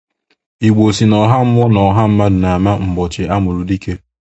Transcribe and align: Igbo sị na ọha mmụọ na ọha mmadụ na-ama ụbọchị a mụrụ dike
Igbo 0.67 0.83
sị 0.95 1.05
na 1.07 1.15
ọha 1.23 1.37
mmụọ 1.45 1.65
na 1.73 1.79
ọha 1.89 2.03
mmadụ 2.09 2.37
na-ama 2.43 2.71
ụbọchị 2.85 3.21
a 3.33 3.35
mụrụ 3.43 3.61
dike 3.69 3.93